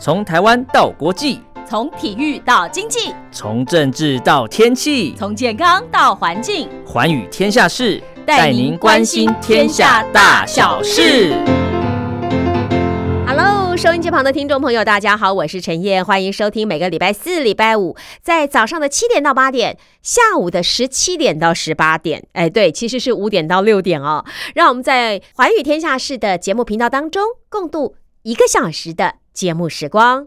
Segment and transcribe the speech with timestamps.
[0.00, 11.32] 从台湾到国际，从体育到经济，从政治到天气，从健康到环境，寰宇天下事，带您关心天下大小事。
[13.26, 22.24] Hello，收音机旁的听众朋友，大家好，我是陈燕，欢迎收听每个礼拜四、礼拜五在早上的七点到八点，下午的十七点到十八点。
[22.34, 24.24] 哎，对，其实是五点到六点哦。
[24.54, 30.26] 让我们在寰宇天下事的节目频道当中共度一个小时的节目时光。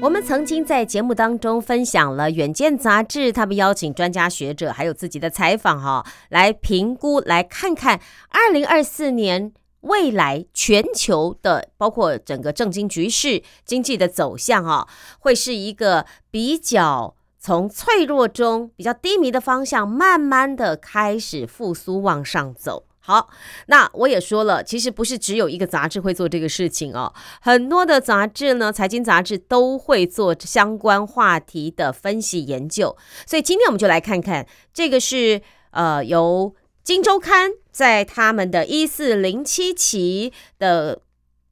[0.00, 8.00] 我们曾经在节目当中分享了《远见》杂志，他们邀请专家学者，还有自己的采访哈，来评估，来看看
[8.30, 17.14] 二零二四年未来全球的，包括整个政经局势、经济的走向啊，会是一个比较
[17.46, 22.88] 从脆弱中比较低迷的方向，慢慢的开始复苏往上走。
[22.98, 23.28] 好，
[23.68, 32.96] 那我也说了，其实不是只有一个杂志会做这个事情哦，很多的杂志呢，财经杂志都会做相关话题的分析研究。
[33.24, 36.52] 所以今天我们就来看看，这个是呃由
[36.82, 41.00] 《金周刊》在他们的一四零七期的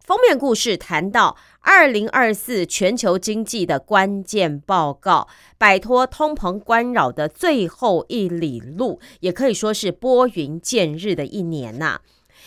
[0.04, 1.36] 封面故事谈到。
[1.66, 5.26] 二零二四全球经济的关键报告，
[5.56, 12.02] 摆脱通膨干扰的最后一里路，也可以说是拨云见日的一年呐。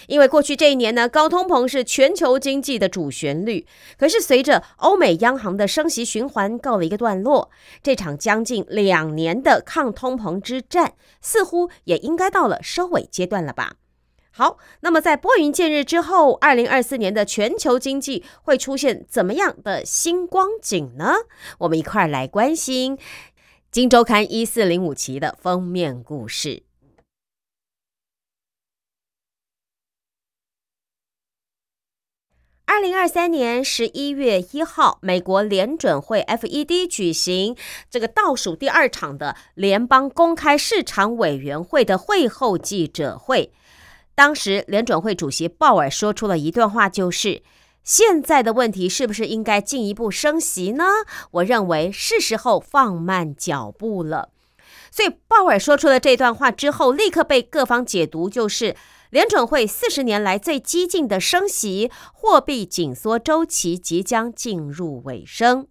[0.06, 3.66] 因为过去这一年呢，高通膨是全球经济的主旋律。
[3.98, 7.50] 可是随着欧美央行的升息循环告了一个段落，
[7.82, 13.74] 这场将近两年的抗通膨之战，似乎也应该到了收尾阶段了吧。
[14.38, 21.16] 好，那么在拨云见日之后，二零二四年的全球经济会出现怎么样的新光景呢？
[21.58, 22.96] 我们一块儿来关心
[23.72, 26.62] 《金周刊》一四零五期的封面故事。
[32.68, 37.58] 二零二三年十一月一号，美国联准会 （FED） 举行
[37.90, 43.52] 这个倒数第二场的联邦公开市场委员会的会后记者会。
[44.18, 47.44] 当时联准会主席鲍尔说出了一段话，就是
[47.84, 50.86] 现在的问题是不是应该进一步升息呢？
[51.30, 54.30] 我认为是时候放慢脚步了。
[54.90, 58.76] 所以鲍尔说出了这段话之后，立刻被各方解读就是
[59.12, 65.68] 联准会四十年来最激进的升息，货币紧缩周期即将进入尾声，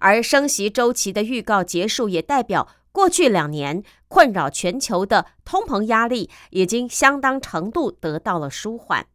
[0.00, 2.66] 而升息周期的预告结束，也代表。
[2.92, 9.06] 过去两年困扰全球的通膨压力已经相当程度得到了舒缓。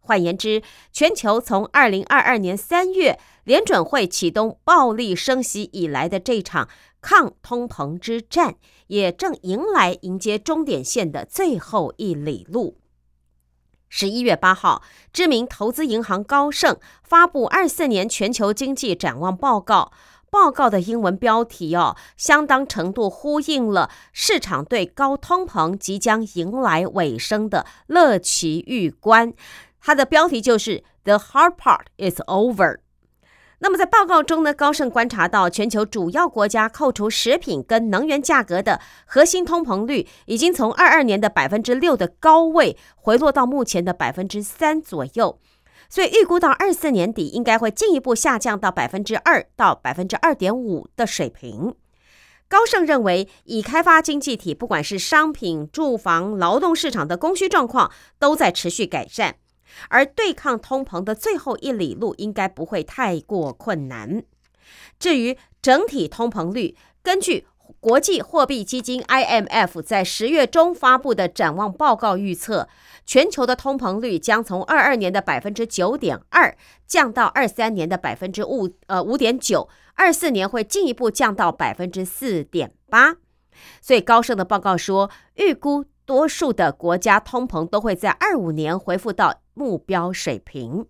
[0.00, 0.62] 换言之，
[0.92, 6.68] 全球从二零二二年三月联准会启动暴力升息以来的这场
[7.00, 8.56] 抗通膨之战，
[8.88, 12.78] 也正迎来迎接终点线的最后一里路。
[13.88, 14.82] 十一月八号，
[15.12, 19.92] 知名投资银行高盛发布二四年全球经济展望报告。
[20.32, 29.34] 报告的英文标题哦，相当程度呼应了市场对高通膨即将迎来尾声的乐其预观。
[29.78, 32.78] 它的标题就是 “The hard part is over”。
[33.58, 45.38] 那么在报告中呢，高盛观察到全球主要国家扣除食品跟能源价格的核心通膨率，已经从二二年的百分之六的高位回落到目前的百分之三左右。
[45.92, 51.74] 所以预估到二四年底应该会进一步下降到百分之二到百分之二点五的水平。
[52.48, 59.36] 高盛认为，已开发经济体不管是商品、住房、劳动市场的供需状况都在持续改善，
[59.90, 64.22] 而对抗通膨的最后一里路应该不会太过困难。
[64.98, 67.46] 至于整体通膨率，根据
[67.80, 72.66] 国际货币基金 IMF 在十月中发布的展望报告预测。
[73.04, 83.16] 全球的通膨率将从二二年的百分之九点二降到二三年的百分之五呃五点九，二四年会进一步降到百分之四点八。
[83.80, 90.86] 所以高盛的报告说，预估多数的国家通膨都会在二五年恢复到目标水平。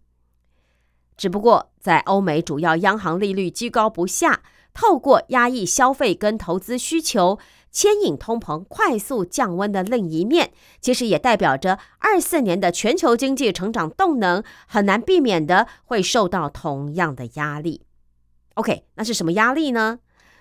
[1.17, 4.43] 只不过在欧美主要央行利率居高不下，
[4.73, 7.39] 透过压抑消费跟投资需求。
[7.73, 17.87] 牵引通膨快速降温的另一面，其实也代表着二四年的全球经济成长动能很难避免的会受到同样的压力。
[18.55, 20.01] OK，那是什么压力呢？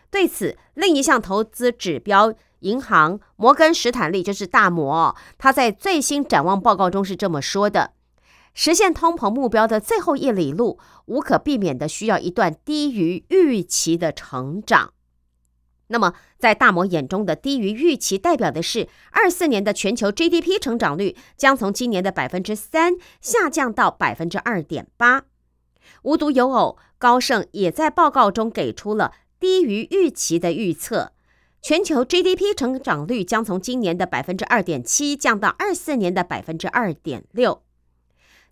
[0.09, 7.93] 对此，另一项投资指标银行摩根史坦利就是大摩，他在最新展望报告中是这么说的：
[8.53, 14.91] 实现通膨目标的最后一里路，无可避免的需要一段低于预期的成长。
[15.91, 25.23] 那么，在大摩眼中的低于预期，代表的是二四年的全球 GDP 成长率将从今年的百分之三下降到百分之二点八。
[26.03, 31.11] 无独有偶，高盛也在报告中给出了低于预期的预测，
[31.61, 37.61] 全球 GDP 成长率将从今年的百分之二点七降到二四年的百分之二点六。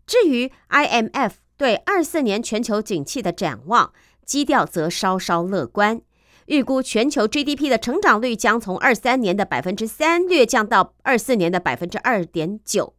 [0.05, 3.93] 至于 IMF 对二四年全球景气的展望，
[4.25, 6.01] 基调则稍稍乐观。
[6.49, 12.95] 预估全球 GDP 的成长率将从二三年的百分之三略降到二四年的百分之二点九。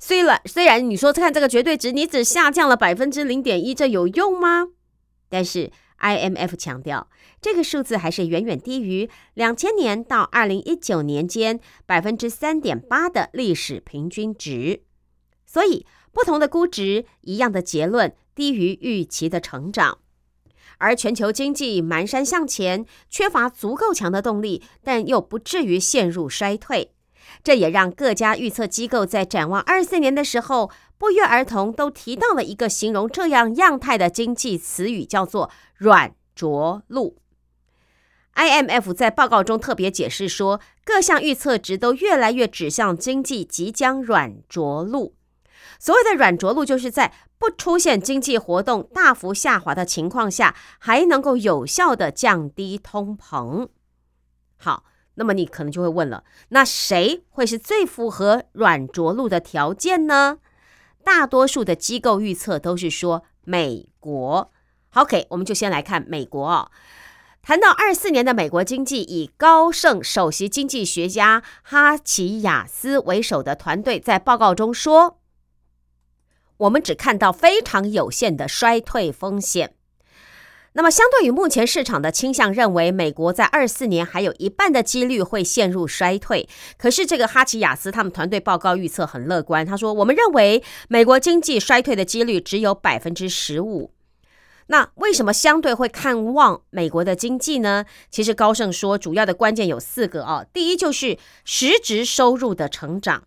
[0.00, 4.70] 虽然虽然你说看这个绝对值，你只下降了百分之零点一，这有用吗？
[5.28, 7.08] 但是 IMF 强调，
[7.40, 14.82] 这个数字还是远远低于两千年到二零一九年间百分之三点八的历史平均值。
[15.46, 19.98] 所以，不同的估值，一样的结论，低于预期的成长。
[20.84, 26.92] 而全球经济蹒跚向前，缺乏足够强的动力，但又不至于陷入衰退。
[27.42, 37.16] 这也让各家预测机构在展望二四年的时候，不约而同都提到了一个形容这样样态的经济词语，叫做“软着陆”。
[38.36, 45.14] IMF 在报告中特别解释说，各项预测值都越来越指向经济即将软着陆。
[45.78, 53.68] 所谓的软着陆，就是在不出现经济活动大幅下滑的情况下，还能够有效的降低通膨。
[54.56, 54.84] 好，
[55.14, 60.38] 那么你可能就会问了，那谁会是最符合软着陆的条件呢？
[61.02, 64.50] 大多数的机构预测都是说美国。
[64.94, 66.70] OK，我们就先来看美国哦。
[67.42, 75.18] 谈到二四年的美国经济，以高盛首席经济学家哈奇亚斯为首的团队在报告中说。
[76.58, 79.74] 我们只看到非常有限的衰退风险。
[80.76, 86.48] 那么，相对于目前市场的倾向，认为美国在二四年还有一半的几率会陷入衰退。
[86.76, 89.64] 可是，这个哈奇亚斯他们团队报告预测很乐观。
[89.64, 93.92] 他说：“我们认为美国经济衰退的几率只有百分之十五。”
[94.66, 97.84] 那为什么相对会看望美国的经济呢？
[98.10, 100.44] 其实高盛说，主要的关键有四个啊。
[100.52, 103.24] 第一就是实质收入的成长。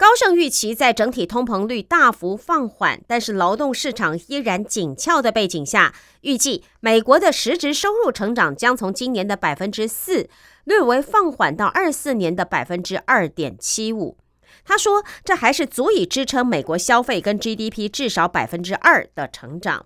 [0.00, 10.30] 高盛预期，在整体通膨率大幅放缓，但是劳动市场依然紧俏的背景下，预计美国的实质收入成长将从今年的百分之四
[10.64, 14.16] 略微放缓到二四年的百分之二点七五。
[14.64, 19.84] 他说，这还是足以支撑美国消费跟 GDP 至少百分之二的成长。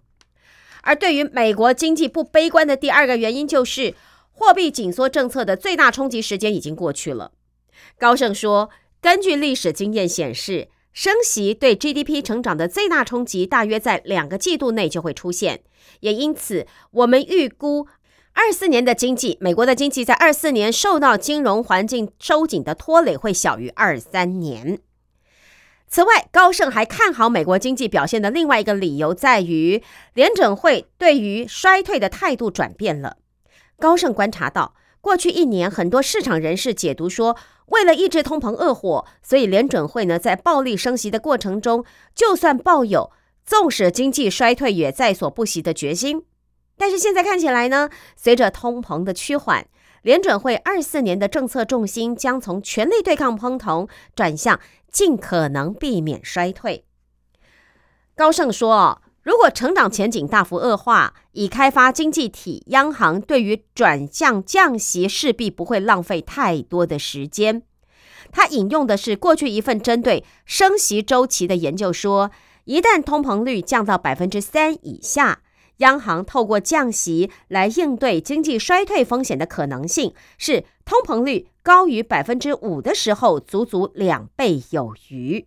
[0.82, 3.96] 而对于美国经济不悲观的第二个原因，就是
[4.30, 7.32] 货币紧缩政策的最大冲击时间已经过去了。
[7.98, 8.70] 高盛说。
[9.04, 15.60] 根据历史经验显示，升息对 GDP 成长的最大冲击大约在两个季度内就会出现，
[16.00, 17.86] 也因此，我们预估
[18.32, 24.78] 二四年的经济，美国的经济在二四年受到金融环境收紧的拖累会小于二三年。
[25.86, 29.82] 此外，高盛还看好美国经济表现的另外一个理由在于，
[30.14, 33.18] 联准会对于衰退的态度转变了。
[33.78, 34.74] 高盛观察到。
[35.04, 37.36] 过去一年，很多市场人士解读说，
[37.66, 41.84] 为了抑制通膨恶火，所以联准会呢在暴力升息的过程中，
[42.14, 43.12] 就算抱有
[43.44, 46.24] 纵使经济衰退也在所不惜的决心。
[46.78, 49.66] 但是现在看起来呢，随着通膨的趋缓，
[50.00, 54.58] 联准会二四年的政策重心将从全力对抗通膨转向
[54.90, 56.86] 尽可能避免衰退。
[58.16, 59.02] 高盛说。
[59.24, 67.62] 如果成长前景大幅恶化，已开发经济体央行对于转向降息势必不会浪费太多的时间。
[68.30, 72.30] 他引用的是过去一份针对升息周期的研究，说
[72.64, 75.40] 一旦通膨率降到百分之三以下，
[75.78, 85.46] 央行透过降息来应对经济衰退风险的可能性是通膨率高于百分之五的时候足足两倍有余。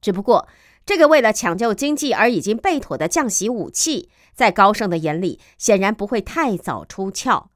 [0.00, 0.48] 只不过。
[0.84, 7.50] 这个为了抢救经济而已经备妥的降息武器，在高盛的眼里显然不会太早出鞘。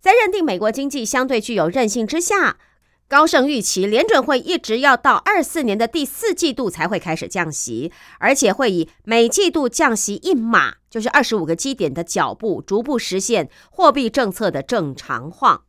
[0.00, 2.58] 在认定美国经济相对具有韧性之下，
[3.08, 15.64] 高盛预期联准会一直要到二四年的第四季度才会开始降息，而且会以每季度降息一码，就是二十五个基点的脚步，逐步实现货币政策的正常化。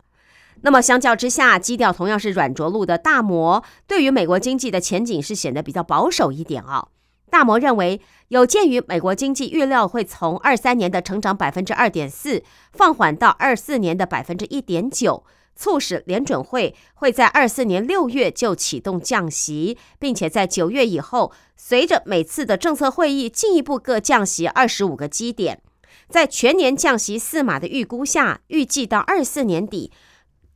[0.62, 6.88] 那么相较之下，基调同样是软着陆的大摩，对于美国经济的前景是显得比较保守一点啊。
[7.30, 15.24] 大摩认为，有鉴于美国经济预料会从二三年的成长百分之二点四放缓到二四年的百分之一点九，
[15.56, 25.62] 促使联准会会在二四年六月就启动降息，并且在九月以后，随着每次的政策会议进一步各降息二十五个基点。
[26.10, 29.90] 在全年降息四码的预估下，预计到二四年底，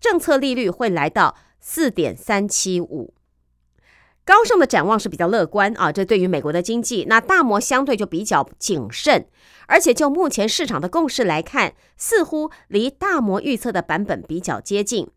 [0.05, 3.15] 政策利率会来到四点三七五。
[4.23, 9.27] 高盛的展望是比较乐观啊，这对于美国的经济，那大摩相对就比较谨慎，
[9.65, 15.09] 而且就目前市场的共识来看，似乎离大摩预测的版本比较接近。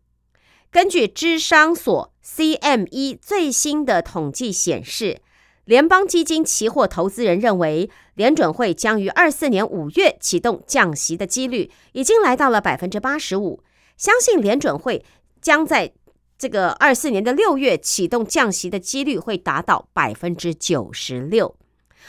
[0.71, 5.21] 根据芝商所 CME 最新的统计显示，
[5.65, 13.61] 联邦基金期货投资人认为，联准会将于二四年五月启动降息的几率已经来到了百分之八十五，
[13.99, 15.05] 相信联准会
[15.39, 15.93] 将在。
[16.39, 21.53] 这个二四年的六月启动降息的几率会达到百分之九十六。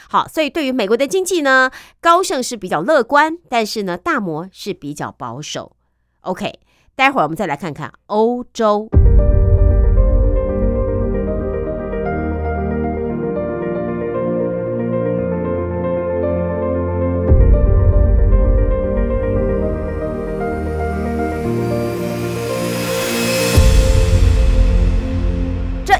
[0.07, 1.69] 好，所以对于美国的经济呢，
[1.99, 5.75] 高盛是比较乐观，但是呢，大摩是比较保守。
[6.21, 6.61] OK，
[6.95, 8.87] 待会儿我们再来看看欧洲。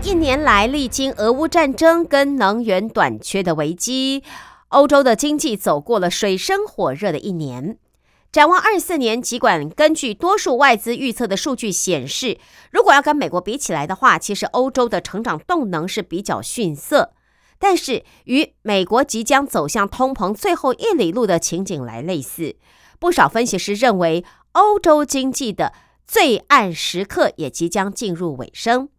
[0.03, 4.23] 一年来，历经俄乌战争跟能源短缺的危机，
[4.69, 7.77] 欧洲的经济走过了水深火热的一年。
[8.31, 12.39] 展望二四年，尽管根据多数外资预测的数据显示，
[12.71, 17.13] 如果要跟美国比起来的话，其实欧洲的成长动能是比较逊色。
[17.59, 22.55] 但是与美国即将走向通膨最后一里路的情景来类似，
[22.99, 25.73] 不少分析师认为，欧洲经济的
[26.07, 28.89] 最暗时刻也即将进入尾声。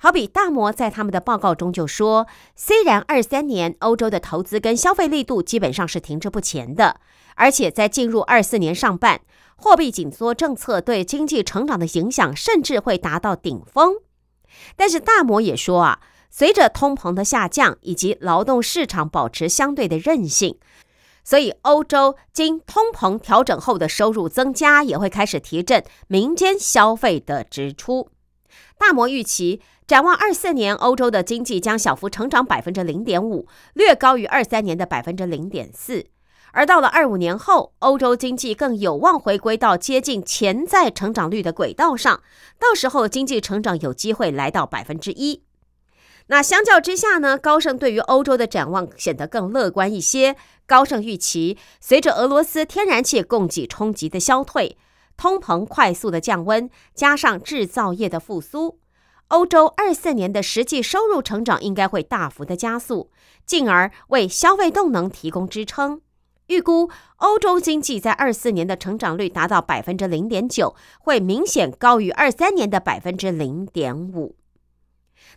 [0.00, 7.00] 好比大摩在他们的报告中就说，虽然二三年欧洲的投资跟消费力度基本上是停滞不前的，
[7.34, 9.20] 而且在进入二四年上半，
[9.56, 13.96] 货币紧缩政策对经济成长的影响甚至会达到顶峰。
[14.76, 16.00] 但是大摩也说啊，
[16.30, 20.58] 随着通膨的下降以及劳动市场保持相对的韧性，
[21.24, 28.10] 所以欧洲经通膨调整后的收入增加也会开始提振民间消费的支出。
[28.78, 29.60] 大摩预期。
[29.86, 36.06] 展望二四年，欧洲的经济将小幅成长百分之零点五，略高于二三年的百分之零点四。
[36.52, 42.22] 而到了二五年后，欧洲经济更有望回归到接近潜在成长率的轨道上，
[42.58, 45.42] 到时候经济成长有机会来到百分之一。
[46.28, 50.36] 那相较之下呢，高盛对于欧洲的展望显得更乐观一些。
[50.66, 54.76] 高盛预期，随着俄罗斯天然气供给冲击的消退，
[55.18, 58.78] 通膨快速的降温，加上制造业的复苏。
[59.26, 63.10] 欧洲二四年的实际收入成长应该会大幅的加速，
[63.44, 66.00] 进而为消费动能提供支撑。
[66.46, 74.36] 预估欧洲经济在二四年的成长率达到百分之零点九，会明显高于二三年的百分之零点五。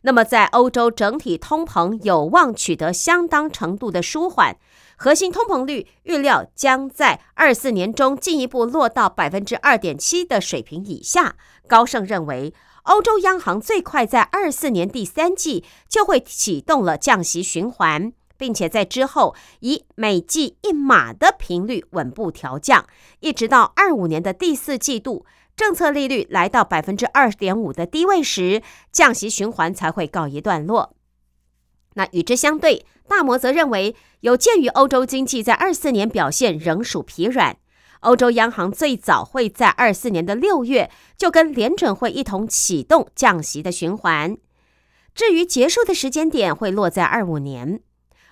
[0.03, 4.55] 那么，在欧洲整体通膨有望取得相当程度的舒缓，
[5.03, 11.35] 核心通膨率预料将在二四年中进一步落到百分之二点七的水平以下。
[11.67, 12.53] 高盛认为。
[12.83, 22.85] 欧洲央行最快在二四年第三季就会启动了降息循环，并且在之后以每季一码的频率稳步调降，
[23.19, 30.95] 一直到二五年的第四季度，政策利率来到百分之二点五的低位时，降息循环才会告一段落。
[31.93, 37.57] 那与之相对，大摩则认为，有鉴于欧洲经济在二四年表现仍属疲软。
[38.01, 44.37] 欧洲央行最早会在二四年的六月就跟联准会一同启动降息的循环，
[45.13, 47.81] 至于结束的时间点会落在二五年。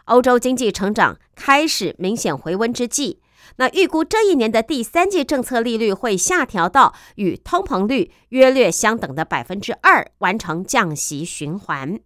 [0.05, 3.19] 欧洲经济成长开始明显回温之际，
[3.57, 11.99] 那预估这一年的第三季政策利率会下调到与通膨率约略相等的百分之二，完成降息循环。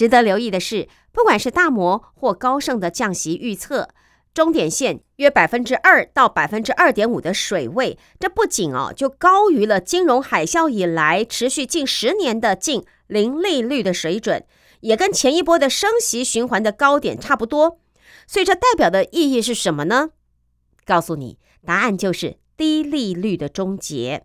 [0.00, 3.90] 值得留意的是，不管是大摩或高盛的降息预测。
[4.32, 14.42] 终点线约百分之二到百分之二点五的水位，这不仅哦就高于了金融海啸以来持续近十年的近零利率的水准，
[14.80, 17.78] 也跟前一波的升息循环的高点差不多。
[18.26, 20.12] 所以这代表的意义是什么呢？
[20.86, 24.24] 告诉你，答案就是低利率的终结。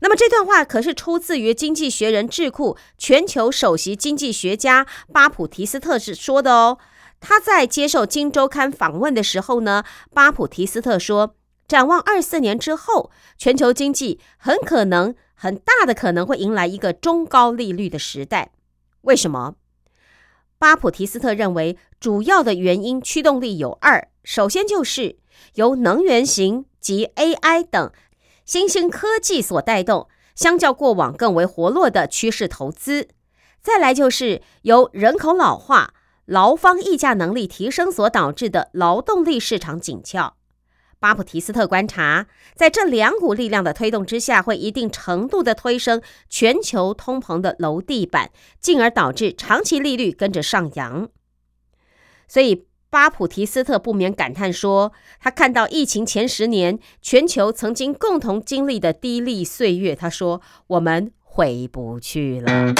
[0.00, 6.78] 那么这段话可是出自于《经济学人》智库全球首席经济学家巴普提斯特是说的哦。
[7.20, 11.36] 他在接受《金周刊》访问的时候呢，巴普提斯特说
[11.66, 18.52] ：“展望二四年之后，全球经济很可能很大的可能会迎来一个中高利率的时代。
[19.02, 19.54] 为什么？”
[20.58, 25.16] 巴普提斯特认为，主要的原因驱动力有二：首先就是
[25.54, 27.90] 由能源型及 AI 等
[28.44, 33.08] 新兴科技所带动，相较过往更为活络的趋势投资；
[33.62, 35.94] 再来就是由人口老化。
[36.26, 40.36] 劳方议价能力提升所导致的劳动力市场紧俏，
[40.98, 51.10] 巴普提斯特观察，在这两股力量的推动之下，会一定程度的推升全球通膨的楼地板，进而导致长期利率跟着上扬。
[52.26, 62.72] 所以，巴普提斯特不免感叹说：“他看到疫情前十年全球曾经共同经历的低利岁月，他说我们回不去了。”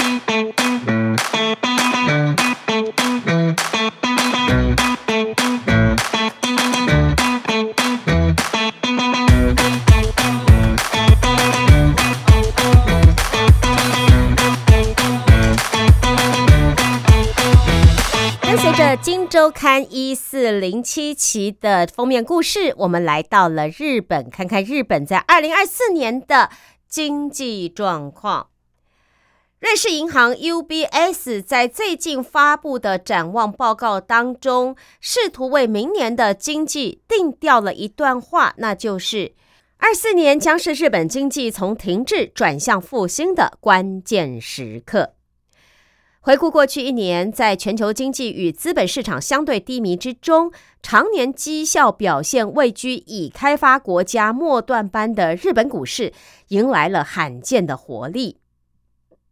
[19.27, 26.51] 《周刊》一四零七期的封面故事，我们来到了日本，看看日本在二零二四年的
[26.87, 28.49] 经济状况。
[29.59, 39.33] 瑞士银行 UBS 在最近发布的展望报告当中，试图为明年的经济定调了一段话，那就是
[39.77, 45.13] 二四年将是日本经济从停滞转向复兴的关键时刻。
[46.25, 50.51] 回顾过去一年，在全球经济与资本市场相对低迷之中，
[50.81, 56.11] 常年绩效表现位居已开发国家末段班的日本股市，
[56.47, 58.39] 迎来了罕见的活力。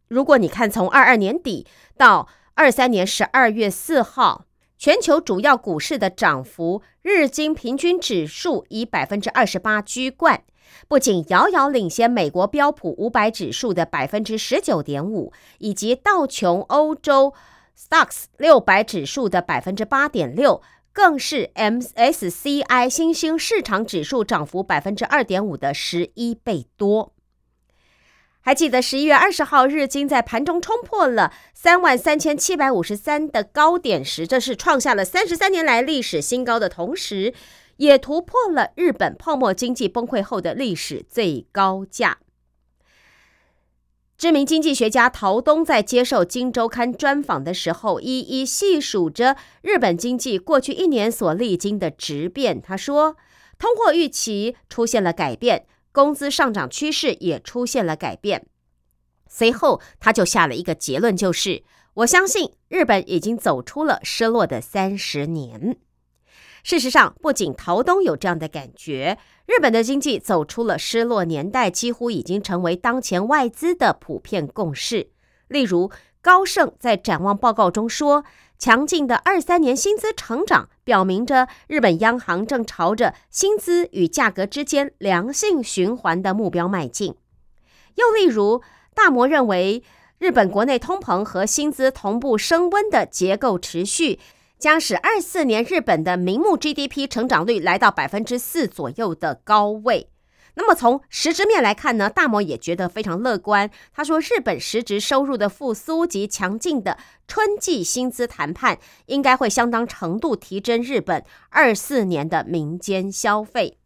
[0.06, 4.46] 如果你看从二二年底到二三年十二月四号，
[4.78, 10.44] 全球主要股市的涨幅，日经平均指数以百分之二十八居冠。
[10.88, 17.32] 不仅遥遥领先美国标普五百指数的百分之十九点五，以及道琼欧洲
[17.78, 20.62] Stocks 六百指数的百分之八点六，
[20.92, 27.12] 更是 MSCI 新兴市场指数涨幅百分之二点五的十一倍多。
[28.40, 37.32] 还记得十一月二十号，日经在盘中冲破了三万三千七百五十三的高点时，这是创下了三十三年来历史新高的同时。
[37.76, 42.18] 也突破了日本泡沫经济崩溃后的历史最高价。
[44.16, 52.62] 知名经济学家陶东在接受《金周刊》专访的时候，一一细数着日本经济过去一年所历经的质变。
[52.62, 53.16] 他说，
[53.58, 58.46] 通货预期出现了改变，工资上涨趋势也出现了改变。
[59.28, 65.76] 随后，他就下了一个结论，就是我相信日本已经走出了失落的三十年。
[66.64, 75.10] 事实上，不仅陶东有这样的感觉，日本的经济走出了失落年代，几乎已经成为当前外资的普遍共识。
[75.48, 75.90] 例如，
[76.22, 78.24] 高盛在展望报告中说，
[78.58, 87.14] 强劲的二三年薪资成长表明着日本央行正朝着薪资与价格之间良性循环的目标迈进。
[87.96, 88.62] 又例如，
[88.94, 89.82] 大摩认为，
[90.16, 94.18] 日本国内通膨和薪资同步升温的结构持续。
[94.64, 100.08] 将使二四年日本的名目 GDP 成长率来到百分之四左右的高位。
[100.54, 103.68] 那么从实质面来看呢，大摩也觉得非常乐观。
[103.92, 106.96] 他说，日本实质收入的复苏及强劲的
[107.28, 113.76] 春季薪资谈判，应该会相当程度提振日本二四年的民间消费。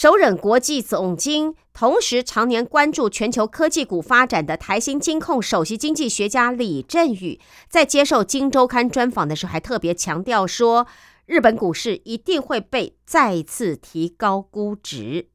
[0.00, 10.86] 首任国际总经，同时常年关注全球科技股发展的台新金控首席经济学家李振宇，在接受《金周刊》专访的时候，还特别强调说，
[11.26, 15.28] 日本股市一定会被再次提高估值。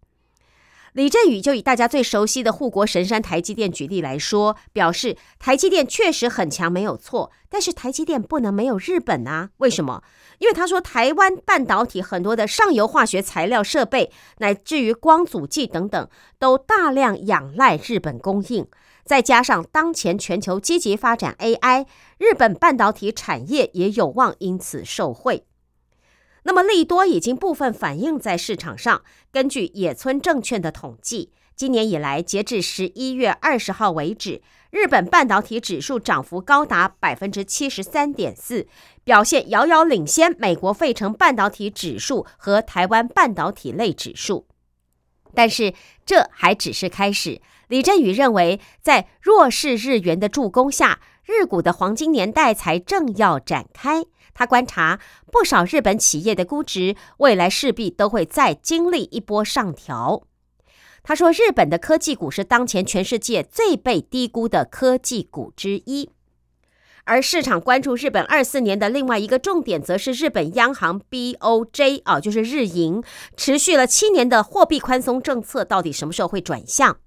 [0.95, 7.33] 李振宇就以大家最熟悉的护国神山台积电举例来说，表示台积电确实很强，没有错。
[7.49, 9.49] 但是台积电不能没有日本啊？
[9.57, 10.01] 为什么？
[10.39, 16.07] 因为他说台湾半导体很多的上游化学材料设备，乃至于光阻剂等等，
[16.39, 18.65] 都大量仰赖日本供应。
[19.03, 21.85] 再加上当前全球积极发展 AI，
[22.17, 25.43] 日本半导体产业也有望因此受惠。
[26.45, 29.03] 那么利多已经部分反映在市场上。
[29.31, 38.67] 根据野村证券的统计，今年以来，截至十一月二十号为止，日本半导体指数涨幅高达百分之七十三点四，
[39.03, 44.45] 表现遥遥领先美国费城半导体指数和台湾半导体类指数。
[45.33, 45.73] 但是
[46.05, 47.41] 这还只是开始。
[47.67, 54.05] 李振宇认为，在弱势日元的助攻下，日股的黄金年代才正要展开。
[54.35, 54.99] 他观察
[55.31, 60.27] 不少日本企业的估值，未来势必都会再经历一波上调。
[61.01, 66.09] 他说，日本的科技股是当前全世界最被低估的科技股之一。
[67.05, 73.03] 而市场关注日本二四年的另外一个重点，则是日本央行 BOJ 啊，就是日银，
[73.37, 76.97] 持续了七年的货币宽松政策，到底什么时候会转向？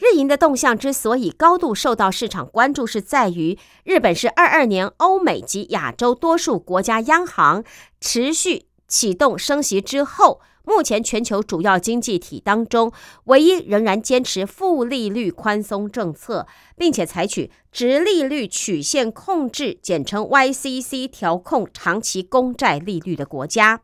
[0.00, 7.62] 日银的动向之所以高度受到市场关注，是在于日本是二二年欧美及亚洲多数国家央行
[8.00, 12.90] 持续启动升息之后，目前全球主要经济体当中，
[13.24, 16.46] 唯一仍然坚持负利率宽松政策，
[16.78, 23.82] 并且采取直利率曲线控制（简称 YCC） 调控长期公债利率的国家。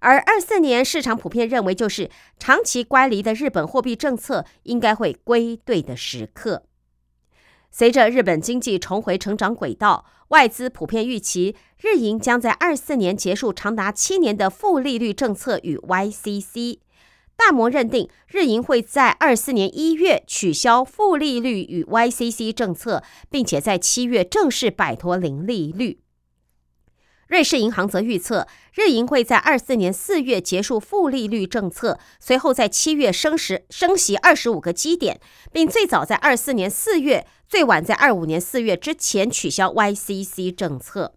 [0.00, 6.64] 而二四年市场普遍认为，就是长期乖离的日本货币政策应该会归队的时刻。
[7.70, 16.78] 随着日本经济重回成长轨道，外资普遍预期日银将在二四年结束长达七年的负利率政策与 YCC。
[17.36, 26.00] 大摩认定日银会在二四年一月取消负利率与 YCC 政策，并且在七月正式摆脱零利率。
[27.28, 35.20] 瑞士银行则预测，日银会在二四年四月结束负利率政策，随后在七月升十升息二十五个基点，
[35.52, 41.12] 并最早在二四年四月，最晚在二五年四月之前取消 YCC 政策。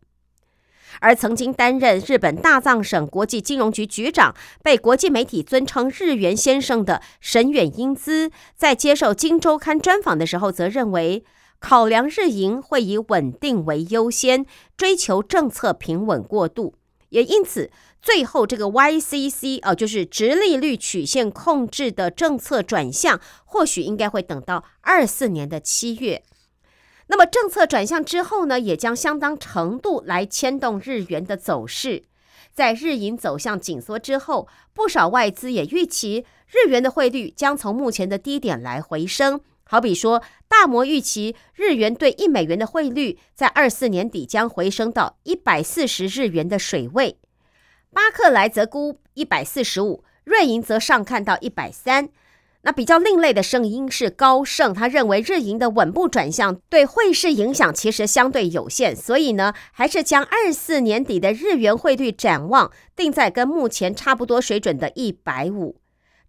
[1.00, 11.24] 而曾经担任日本大藏省国际金融局局长、被国际媒体尊称“日元先生”的神远英姿，在接受《金周刊》专访的时候，则认为。
[11.62, 14.46] 考量日银会以稳定为优先，
[14.76, 16.74] 追求政策平稳过渡，
[17.10, 17.70] 也因此
[18.02, 26.24] 最后这个 YCC 啊，就是直利率曲线控制的政策转向，或许应该会等到二四年的七月。
[27.08, 32.04] 那么政策转向之后呢，也将相当程度来牵动日元的走势。
[32.54, 39.42] 在日银走向紧缩之后，不少外资也预期日元的汇率将从目前的低点来回升。
[39.72, 47.16] 好比说，大摩预期日元对一美元的汇率在二四年底将回升到一百四十日元的水位，
[47.94, 52.10] 巴克莱则估一百四十五，瑞银则上看到一百三。
[52.64, 65.81] 那比较另类的声音是高盛，他认为日银的稳步转向对汇市影响其实相对有限，所以呢，还是将二四年底的日元汇率展望定在跟目前差不多水准的一百五。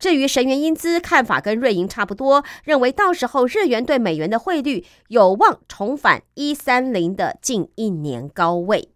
[0.03, 8.89] 至于神元英姿看法跟瑞银差不多，认为到时候日元对美元的汇率有望重返一三零的近一年高位。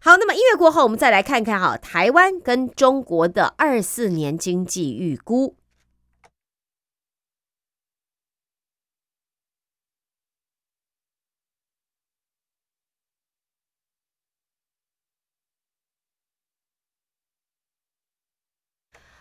[0.00, 5.56] 好，那么一月过后，我们再来看看哈台湾跟中国的二四年经济预估。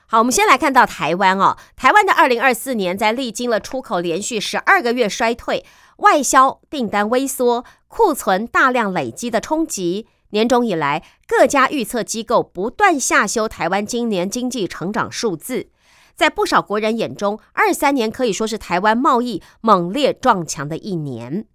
[0.07, 1.57] 好，我们先来看到台湾哦。
[1.75, 5.65] 台湾的二零二四年，在历经了出口连续十二个月衰退、
[5.97, 15.69] 外销订单微缩、库存大量累积的冲击，年终以来，各家预测机构不断下修台湾今年经济成长数字。
[16.15, 21.47] 在不少国人眼中，二三年可以说是台湾贸易猛烈撞墙的一年。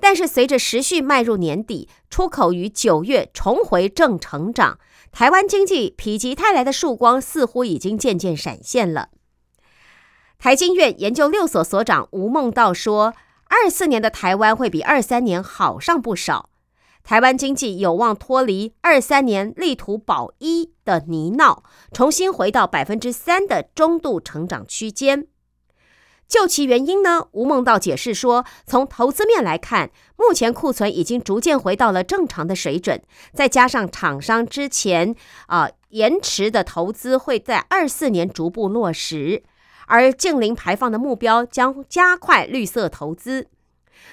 [0.00, 4.78] 但是，随着持续迈入年底，出口于九月重回正成长。
[5.12, 9.10] 台湾经济否极泰来的曙光似乎已经渐渐闪现了。
[10.38, 13.14] 台经院研究六所所长吴孟道说
[13.48, 16.48] ：“二四年的台湾会比二三年好上不少，
[17.04, 25.28] 台湾经济有望脱离二三年力图保一的泥淖，重新回到百分之三的中度成长区间。”
[26.32, 33.02] 就其原因呢，吴孟道解释说，从投资面来看，目前库存已经逐渐回到了正常的水准，
[33.34, 35.14] 再加上厂商之前
[35.48, 39.42] 啊延迟的投资会在二四年逐步落实，
[39.86, 43.48] 而净零排放的目标将加快绿色投资。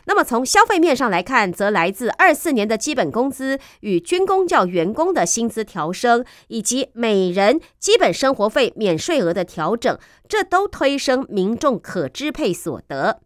[0.05, 13.21] 那么从消费面上来看，则来自二四年的基本工资与军工教员工的薪资调升，以及每人基本生活费免税额的调整，这都推升民众可支配所得。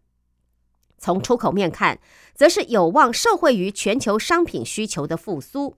[0.98, 1.98] 从出口面看，
[2.34, 5.76] 则是有望受惠于全球商品需求的复苏。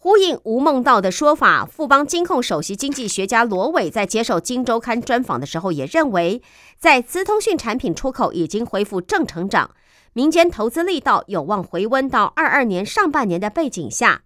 [0.00, 6.40] 呼应吴孟道的说法，富邦金控首席经济学家罗伟在接受《金周刊》专访的时候，也认为，
[6.78, 9.72] 在资通讯产品出口已经恢复正成长，
[10.12, 14.22] 民间投资力道有望回温到二二年上半年的背景下，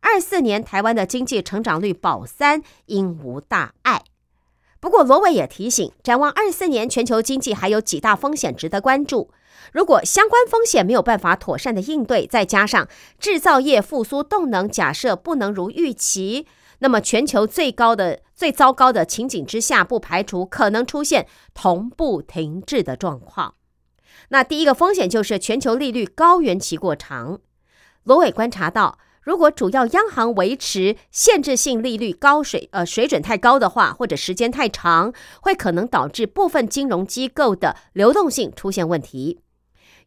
[0.00, 4.02] 二四年台湾的经济成长率保三应无大碍。
[4.80, 9.30] 不过，罗伟也提醒，展望二四年全球经济还有几大风险值得关注。
[9.72, 16.46] 如果相关风险没有办法妥善的应对，再加上制造业复苏动能假设不能如预期，
[16.80, 23.54] 那么全球最高的、最糟糕的情景之下，不排除可能出现同步停滞的状况。
[24.28, 27.40] 那第一个风险就是全球利率高原期过长。
[28.04, 39.40] 罗伟观察到，如果主要央行维持限制性利率高水呃水准太高的话，或者时间太长，会可能导致部分金融机构的流动性出现问题。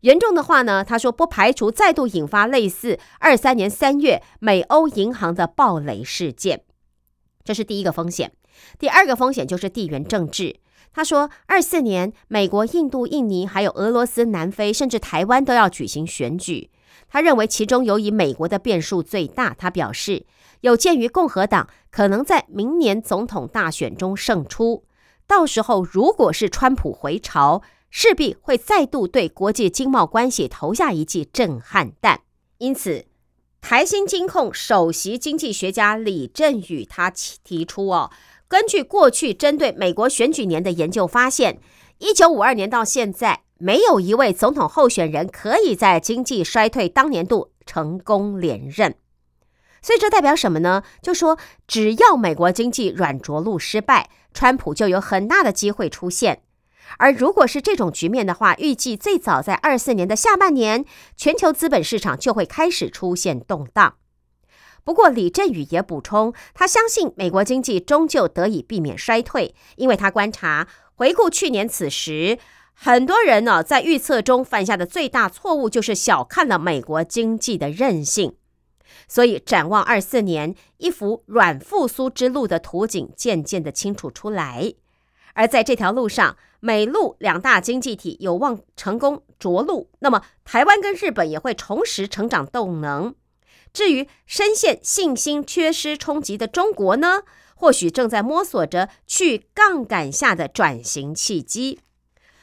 [0.01, 6.63] 严重的话呢，他说不排除再度引发类似二三年三月美欧银行的暴雷事件。
[7.43, 8.33] 这是第一个风险。
[8.77, 10.57] 第二个风险就是地缘政治。
[10.93, 16.71] 他说，二四年美国、印度、印尼还有俄罗斯、南非，甚至台湾都要举行选举。
[17.09, 19.55] 他认为其中由于美国的变数最大。
[19.57, 20.25] 他表示，
[20.61, 24.83] 有鉴于共和党可能在明年总统大选中胜出，
[25.27, 32.21] 到时候如果是川普回朝，势必会再度对国际经贸关系投下一记震撼弹。
[32.57, 33.05] 因此，
[33.61, 38.11] 台新金控首席经济学家李振宇他提出哦。
[38.47, 41.59] 根据过去针对美国选举年的研究发现，
[41.97, 48.95] 一九五二年到现在，没有一位总统候选人可以在经济衰退当年度成功连任。
[49.81, 50.83] 所以这代表什么呢？
[51.01, 56.41] 就说只要美国经济软着陆失败，川普就有很大的机会出现。
[56.97, 63.95] 而如果是这种局面的话，预计最早在二四年的下半年，全球资本市场就会开始出现动荡。
[64.83, 72.39] 不过，李振宇也补充，他相信美国经济终究得以避免衰退，因为他观察回顾去年此时，
[72.73, 78.37] 很多人呢在预测中犯下的最大错误就是小看了美国经济的韧性。
[79.09, 84.73] 所以，展望二四年，一幅软复苏之路的图景渐渐的清楚出来。
[85.37, 93.13] 而在这条路上，美陆两大经济体有望成功着陆，那么台湾跟日本也会重拾成长动能。
[93.71, 97.21] 至于深陷信心缺失冲击的中国呢，
[97.55, 101.81] 或许正在摸索着去杠杆下的转型契机。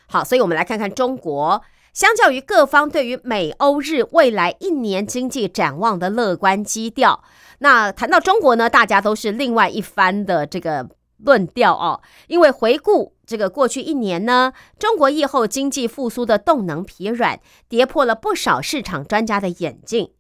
[0.07, 1.63] 好，所以我们来看看中国。
[1.93, 7.25] 相较于各方对于美欧日未来一年经济展望的乐观基调，
[7.59, 10.89] 那谈到中国呢，大家都是另外一番的这个
[11.25, 12.01] 论调哦。
[12.27, 20.11] 因为回顾这个过去一年呢，中国疫后经济复苏的动能疲软，跌破了不少市场专家的眼镜。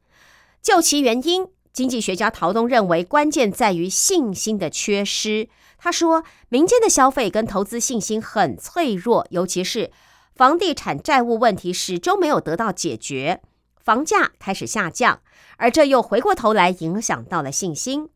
[0.63, 5.49] 就其原因，经济学家陶东认为，关键在于信心的缺失。
[5.77, 9.91] 他说，民间的消费跟投资信心很脆弱，尤其是
[10.35, 13.43] 房地产债务问题始终没有得到解决，
[13.79, 15.21] 房价开始下降，
[15.59, 18.09] 而这又回过头来影响到了信心。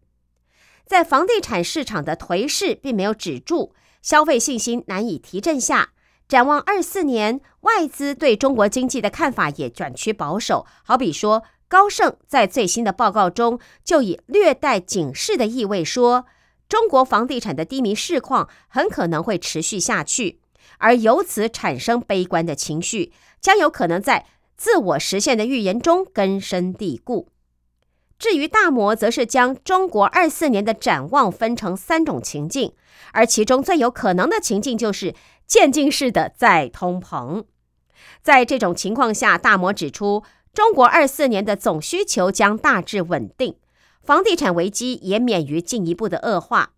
[0.89, 5.91] 在房地产市场的颓势并没有止住，消费信心难以提振下，
[6.27, 10.67] 展望二四年，外资对中国经济的看法也转趋保守。
[10.83, 11.45] 好比说。
[11.71, 16.25] 高盛在最新的报告中，就以略带警示的意味说，
[16.67, 20.41] 中国房地产的低迷市况很可能会持续下去，
[20.79, 24.25] 而由此产生悲观的情绪，将有可能在
[24.57, 27.29] 自我实现的预言中根深蒂固。
[28.19, 32.73] 至于大摩，则是将中国二四年的展望分成三种情境，
[33.13, 35.15] 而其中最有可能的情境就是
[35.47, 37.45] 渐进式的再通膨。
[38.23, 40.23] 在这种情况下，大摩指出。
[40.55, 43.55] 中国二四年的总需求将大致稳定，
[44.03, 46.71] 房地产危机也免于进一步的恶化。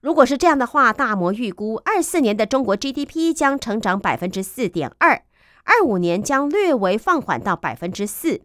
[0.00, 5.24] 如果是这样的话，大摩预估二四年的中国 GDP 将成长百分之四点二，
[5.64, 8.42] 二五年将略微放缓到百分之四。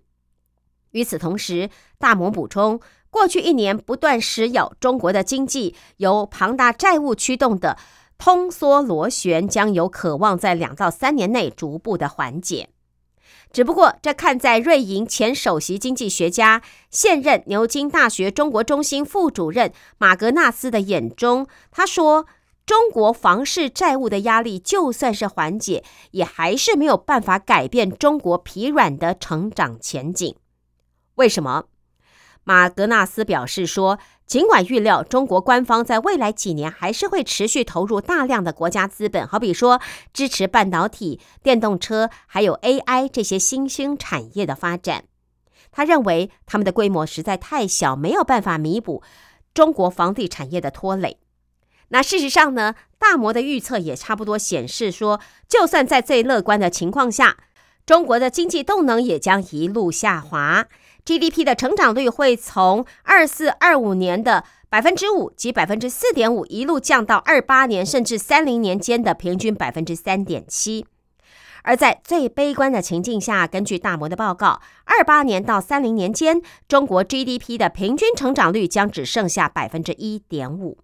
[0.96, 2.80] 与此同时，大摩补充，
[3.10, 7.78] 过去一年不断施咬中国的经济，由庞大债务驱动的
[8.18, 12.70] 通缩螺旋，将有渴望在两到三年内逐步的缓解。
[13.52, 22.26] 只不过，这看在瑞银前首席经济学家、现任牛津大学中国中心副主任马格纳斯的眼中，他说
[22.66, 30.36] ：“中国房市债务的压力就算是缓解，也还是没有办法改变中国疲软的成长前景。”
[31.16, 31.66] 为什么？
[32.44, 34.00] 马格纳斯表示说。
[34.26, 39.80] 尽管预料中国官方在未来几年还是会持续投入大量的国家资本，好比说
[40.14, 45.04] 支持半导体、电动车还有 AI 这些新兴产业的发展，
[45.72, 49.04] 他认为他们的规模实在太小，没有办法弥补
[49.54, 51.20] 中国房地产业的拖累。
[51.90, 57.38] 那事实上呢，大摩的预测也差不多显示说，就算在最乐观的情况下，
[57.86, 60.66] 中国的经济动能也将一路下滑。
[61.06, 70.88] GDP 的成长率会从二四二五年的百分之五及百分之四点五，一路降到二八年甚至三零年间的平均百分之三点七。
[71.62, 80.80] 而在最悲观的情境下，根据大摩的报告，二八年到三零年间，中国 GDP 的平均成长率将只剩下百分之一点五。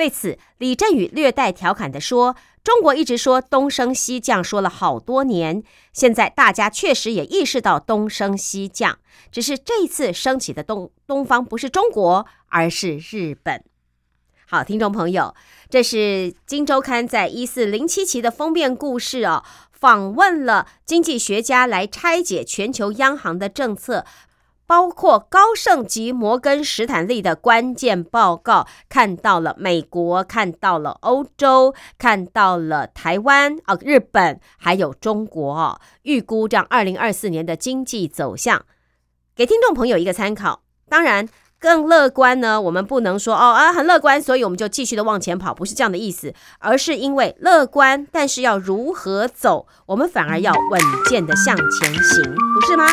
[0.00, 2.34] 对此，李振宇略带调侃地说
[2.64, 8.98] ：“中国一直说东升西降，说了好多年，现在大家确实也意识到东升西降，
[9.30, 13.62] 只是这一次升起的东东方不是中国，而是日本。”
[14.48, 15.34] 好，听众朋友，
[15.68, 19.44] 这是《金周刊》在一四零七期的封面故事哦。
[19.70, 24.06] 访问了经济学家来拆解全球央行的政策。
[24.70, 38.64] 包括高盛及摩根史坦利的关键报告，看到了美国，看到了欧洲，看到了台湾啊，日本还有中国哦，预估这样二零二四年的经济走向，
[39.34, 40.62] 给听众朋友一个参考。
[40.88, 41.28] 当然，
[41.58, 52.22] 更乐观呢，我们不能说哦啊很乐观，所以我们就继续的往前跑，不是这样的意思，而是因为乐观，但是要如何走，我们反而要稳健的向前行，
[52.54, 52.86] 不是吗？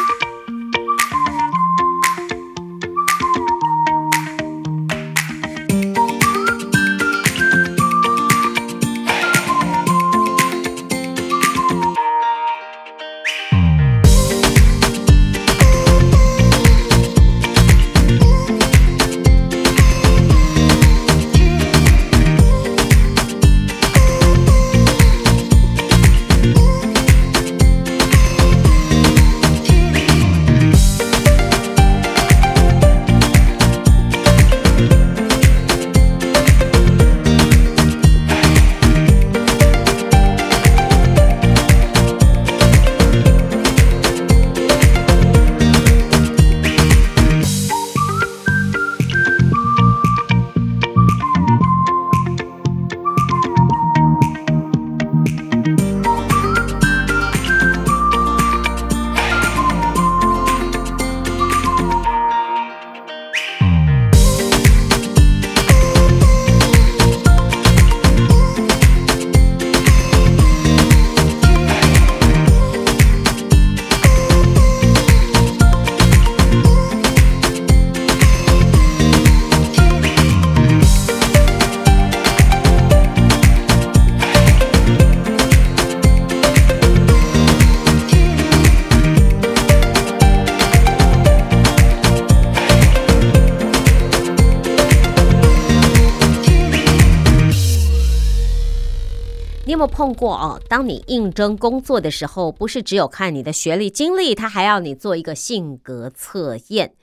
[99.98, 100.62] 碰过哦？
[100.70, 106.94] 当你应征工作的时候，不是只有看你的学历、经历，他还要你做一个性格测验。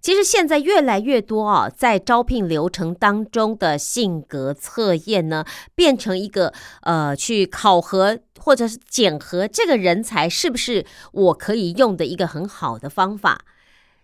[0.00, 13.40] 其实现在越来越多哦，在招聘流程当中的性格测验呢，变成一个呃，去考核或者是检核这个人才是不是我可以用的一个很好的方法。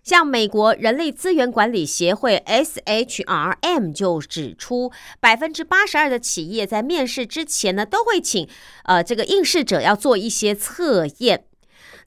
[0.04, 8.46] 像美国人力资源管理协会 （SHRM） 就指出，百分之八十二的企业在面试之前呢，都会请
[8.84, 11.46] 呃这个应试者要做一些测验。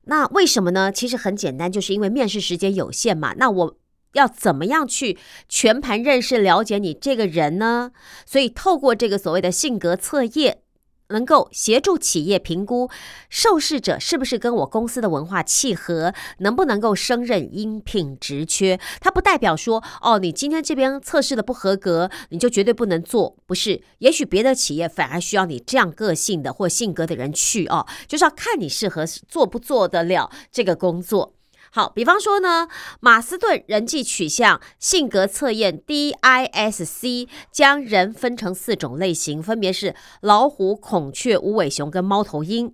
[0.03, 0.91] 那为什么呢？
[0.91, 3.33] 其实很简单，就是因为面试时间有限嘛。
[3.37, 3.77] 那我
[4.13, 5.17] 要怎么样去
[5.49, 7.91] 全盘认识、了解你这个人呢？
[8.25, 10.59] 所以透过这个所谓的性格测验。
[11.09, 12.89] 能够协助企业评估
[13.29, 18.79] 受试者是不是跟我公司的文化契合，能不能够胜任应聘职缺。
[18.99, 23.37] 它不代表说，哦，你今天这边测试的不合格，你就绝对不能做。
[23.45, 31.36] 不是，也许别的企业反而需要你这样个性的或性格的人去哦，就是要看你适合做不做得了这个工作。
[31.71, 32.67] 好，比方说呢，
[32.99, 42.73] 马斯顿人际取向性格测验 DISC 将人分成四种类型，分别是老虎、孔雀、无尾熊跟猫头鹰。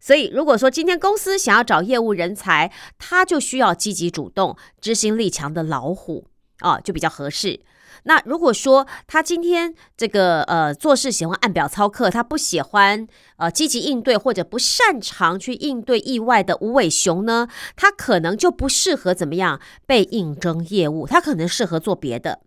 [0.00, 6.28] 所以，如果说今天公司想要找业务人才，他就需要积极主动、执行力强的老虎
[6.60, 7.60] 啊，就比较合适。
[8.08, 22.40] 那如果说他今天这个呃做事喜欢按表操课，他不喜欢呃积极应对或者不擅长去应对意外的无尾熊呢，他可能就不适合怎么样被应征业务，他可能适合做别的。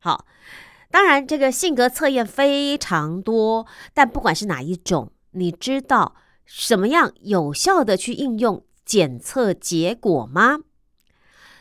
[0.00, 0.26] 好，
[0.90, 10.58] 当然这个性格测验非常多，但不管是哪一种，你知道什么样有效的去应用检测结果吗？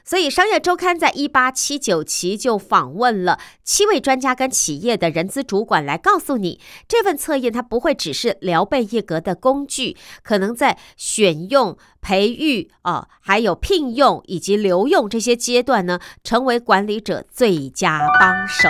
[0.05, 18.69] 所以，《商业周刊》在一八七九期就访问了七位专家跟企业的人资主管，来告诉你，这份测验它不会只是聊备一格的工具，可能在选用、培育啊，还有聘用以及留用这些阶段呢，成为管理者最佳帮手。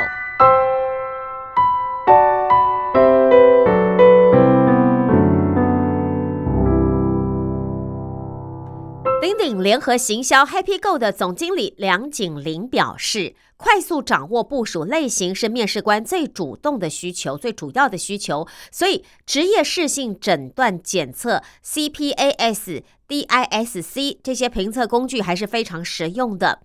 [9.51, 18.47] 联合行销 Happy Go 的总经理梁景林表示，快速掌握部署类型是面试官最主动的需求，最主要的需求。
[18.71, 26.61] 所以，职业适性诊断检测 CPAS、DISC 这些评测工具还是非常实用的。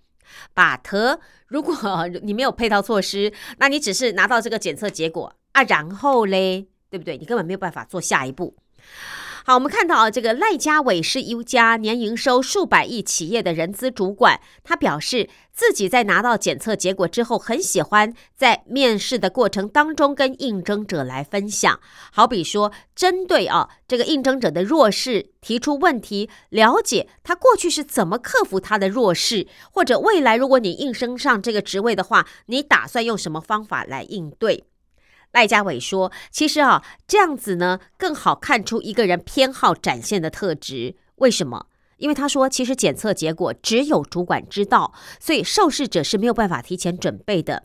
[0.55, 1.19] 把得
[1.49, 1.75] 如果
[2.23, 7.19] 你没有配套措施，那你只是拿到这个检测结果啊，然后嘞，对不对？
[7.19, 8.55] 你根本没有办法做下一步。
[9.49, 21.81] 好，我们看到啊，这个赖家伟是一家年营收数百亿企业的人资主管，他表示自己在拿到检测结果之后，很喜欢在面试的过程当中跟应征者来分享，
[22.13, 34.65] 好比说针对啊这个应征者的弱势提出问题，了解他过去是怎么克服他的弱势，或者未来如果你应升上这个职位的话，你打算用什么方法来应对？
[35.33, 40.97] 赖家伟说：“其实啊，这样子呢，更好看出一个人偏好展现的特质。
[41.17, 41.67] 为什么？
[41.99, 47.65] 因为他说，其实检测结果只有主管知道，所以受试者是没有办法提前准备的。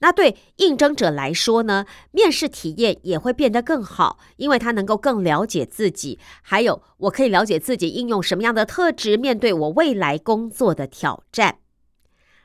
[0.00, 11.56] 那对应征者来说呢，面试体验也会变得更好，因为他能够更了解自己，还有我可以了解自己应用什么样的特质面对我未来工作的挑战。”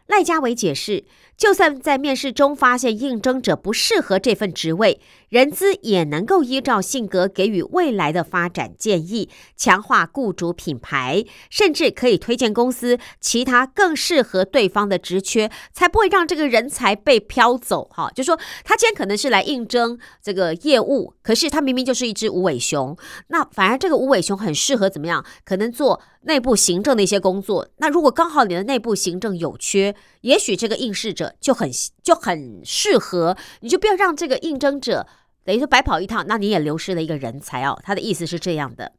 [0.08, 1.06] 赖家伟解释。
[1.38, 5.00] 就算在面试中发现应征者不适合这份职位，
[5.30, 17.88] 人资也能够依照性格给予未来的发展建议，强化雇主品牌，甚至可以推荐公司其他更适合对方的职缺，才不会让这个人才被飘走。
[17.92, 22.98] 哈，就说他今天可能是来应征这个业务，可是他明明就是一只无尾熊，
[23.28, 25.24] 那反而这个无尾熊很适合怎么样？
[25.46, 27.68] 可能做内部行政的一些工作。
[27.78, 31.34] 那如果刚好你的内部行政有缺，也许这个应试者。
[31.40, 31.72] 就很
[32.04, 35.08] 就很适合，你就不要让这个应征者
[35.46, 37.80] 等于说白跑一趟，那你也流失了一个人才哦。
[37.84, 38.92] 他的意思是这样的。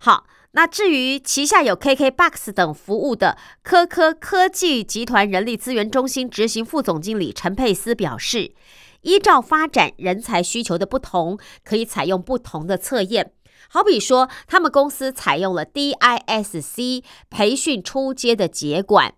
[0.00, 8.52] 好，那至于旗下有 KKBOX 等服务的科科科技集团人力资源中心执行副总经理陈佩斯表示，
[9.00, 13.32] 依照发展人才需求的不同，可以采用不同的测验。
[13.74, 19.14] 好比说，他们公司采用了 DISC 培训出阶的结管。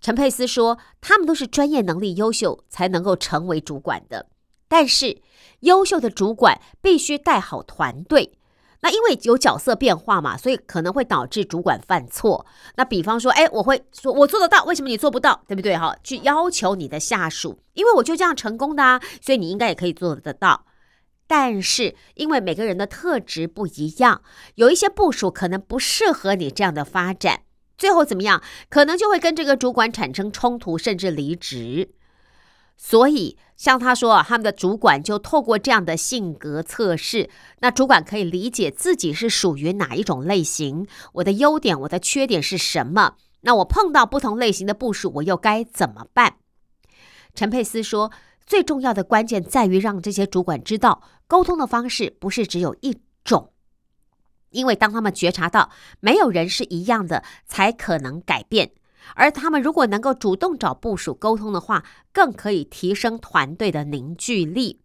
[0.00, 4.26] 陈佩斯说：“他们都是专业能力优秀才能够成为主管的，
[4.66, 5.20] 但是
[5.60, 8.32] 优秀的主管必须带好团队。
[8.80, 12.46] 那因为有角色变化嘛，所以可能会导致主管犯错。
[12.76, 15.42] 那比方说，哎，我会说我做得到，为什么你做不到？
[15.46, 15.76] 对不对？
[15.76, 20.64] 哈，去要求你的下属，因为我就这样成功的啊，所以你应该也可以做得到。
[21.28, 24.22] 但是因为每个人的特质不一样，
[24.56, 27.42] 有一些部署可能不适合你这样的发展。”
[27.78, 28.42] 最后怎么样？
[28.68, 31.90] 可能就会跟这个主管产生冲突，甚至离职。
[32.76, 43.14] 所以，像他说，他们的主管就透过这样的性格测试，那主管可以理解自己是属于哪一种类型，我的优点、我的缺点是什么。
[43.42, 46.36] 那我碰到不同类型的部署，我又该怎么办？
[47.34, 48.10] 陈佩斯说，
[48.48, 53.52] 最重要的关键在于让这些主管知道，沟通的方式不是只有一种。
[54.50, 55.70] 因为当他们觉察到
[56.00, 58.70] 没有人是一样的，才可能改变。
[59.14, 64.80] 而他们如果能够主动找部署沟通的话，更可以提升团队的凝聚力。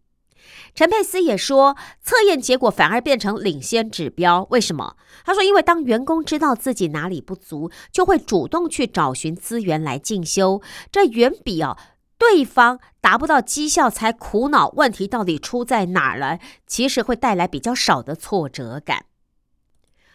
[0.74, 4.46] 陈佩斯也说，测验结果反而变成领先指标。
[4.50, 4.96] 为什么？
[5.24, 10.60] 他说，因为当员工知道自己哪里不足，就会主动去找寻资源来进修。
[10.92, 11.78] 这远比啊
[12.18, 19.06] 对方达不到绩效才苦恼问题到底出在哪儿了，其实会带来比较少的挫折感。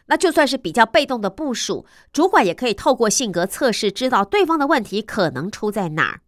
[0.08, 6.22] 那就算是比较被动的部署，主管也可以透过性格测试知道对方的问题可能出在哪儿。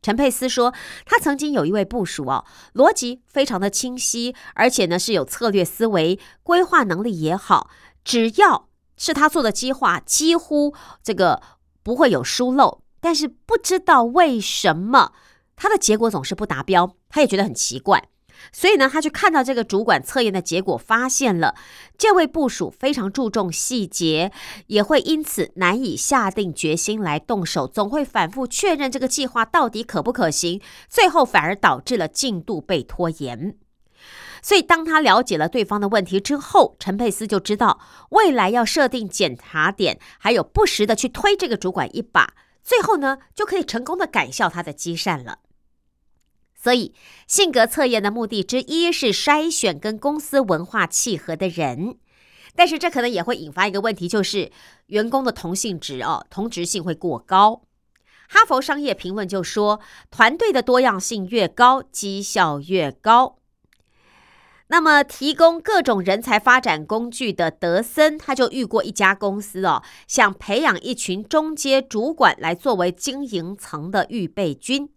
[0.00, 0.72] 陈佩斯说，
[1.04, 2.44] 他曾经有一位部署哦，
[2.74, 7.68] 逻辑非常的清晰，而且呢是有策略思维，规划能力也好。
[8.04, 11.42] 只要是他做的计划，几乎这个
[11.82, 12.79] 不会有疏漏。
[13.00, 15.12] 但是不知道为什么
[15.56, 18.08] 他的结果总是不达标，他也觉得很奇怪。
[18.52, 21.54] 所以呢，他去看到这个主管测验的结果，发现了
[21.98, 24.32] 这位部署非常注重细节，
[24.68, 33.56] 也会因此难以下定决心来动手，总会反复确认这个计划到底可不可行，最后反而导致了进度被拖延。
[34.40, 37.78] 所以，当他了解了对方的问题之后，陈佩斯就知道
[38.12, 42.32] 未来要设定检查点，还有不时的去推这个主管一把，
[42.62, 45.38] 最后呢，就可以成功的改效他的积善了。
[46.54, 46.94] 所以，
[47.26, 51.96] 性格测验的目的之一是筛选跟公司文化契合的人，
[52.54, 54.52] 但是这可能也会引发一个问题，就是
[54.86, 57.62] 员工的同性值哦，同质性会过高。
[58.28, 59.80] 哈佛商业评论就说，
[60.10, 63.39] 团队的多样性越高，绩效越高。
[64.72, 74.88] 那么，提供各种人才发展工具的德森，他就遇过一家公司哦，想培养一群中阶主管来作为经营层的预备军。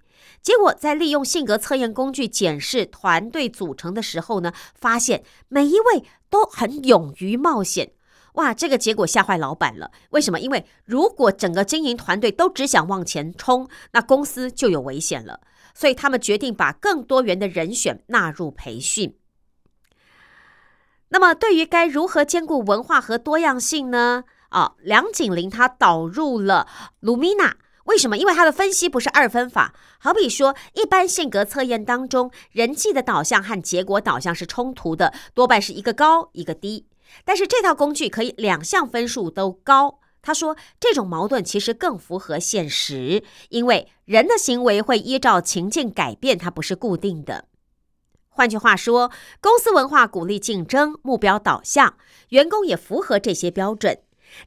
[0.43, 7.93] 结果在利用性格测验工具检视团队组成的时候呢，发现每一位都很勇于冒险。
[8.33, 9.89] 哇，这个结果吓坏老板了。
[10.11, 10.39] 为什么？
[10.39, 15.39] 因为如果整个经营团队都只想往前冲，那公司就有危险了。
[15.73, 19.15] 所以他们决定把更多元的人选纳入培训。
[21.13, 24.23] 那么，对于该如何兼顾文化和多样性呢？
[24.49, 26.67] 啊，梁景林他导入了
[27.03, 27.51] Lumina，
[27.83, 28.17] 为什么？
[28.17, 29.75] 因为他的分析不是二分法。
[29.99, 36.87] 好比说，一般性格测验当中，人际的导向和结果导向是冲突的，多半是一个高一个低。
[37.23, 39.99] 但是这套工具可以两项分数都高。
[40.23, 47.45] 他说，这种矛盾其实更符合现实，因为人的行为会依照情境改变，它不是固定的。
[48.35, 51.95] 换句话说，公司文化鼓励竞争、目标导向，
[52.29, 53.99] 员工也符合这些标准。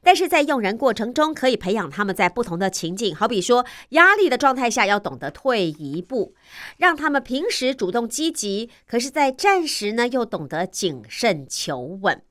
[0.03, 6.35] 但是在用人过程中，可以培养他们在不同的情境，好比说压力的状态下要懂得退一步，
[6.75, 12.21] 让他们平时主动积极，可是，在战时呢又懂得谨慎求稳。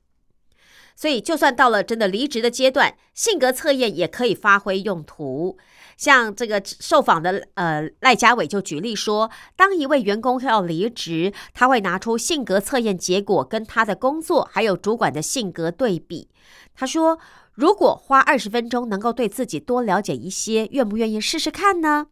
[0.95, 5.57] 所以，就算到了真的离职的阶段，性格测验也可以发挥用途。
[5.97, 16.29] 像这个受访的呃赖家伟就举例说，当一位员工要离职，他会拿出性格测验结果跟他的工作还有主管的性格对比。
[16.75, 17.19] 他说。
[17.57, 22.09] 如果花二十分钟能够对自己多了解一些，愿不愿意试试看呢？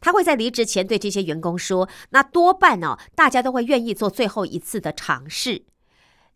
[0.00, 5.64] 他会在离职前对这些员工说，那多半呢，大家都会愿意做最后一次的尝试。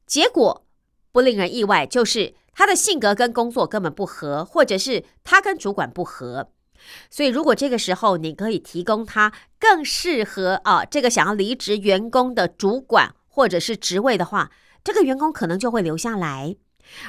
[0.07, 0.67] 结果
[1.11, 6.51] 不令人意外，就是他的性格跟工作根本不合，或者是他跟主管不合。
[7.11, 14.51] 所以，如果这个时候你可以提供他更适合啊这个想要离职员工的主管或者是职位的话，
[14.83, 16.57] 这个员工可能就会留下来。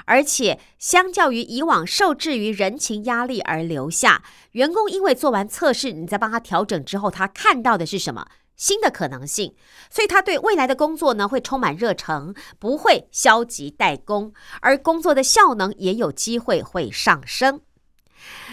[0.05, 9.53] 而且，相较于以往受制于人情压力而留下员工，因为做完测试，你再帮他调整之后，他看到的是什么新的可能性？
[9.91, 17.59] 所以他对未来的工作呢会充满热诚，不会消极怠工，而工作的效能也有机会会上升。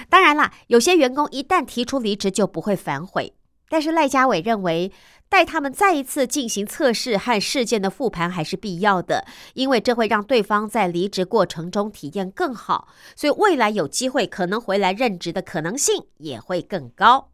[0.08, 3.34] 当然啦，有些员工一旦提出离职就不会反悔，
[3.68, 4.92] 但是赖家伟认为。
[5.28, 17.30] 带他们再一次进行测试和事件的复盘还是必要的，因为这会让对方在离职过程中体验更好，所以未来有机会可能回来任职的可能性也会更高。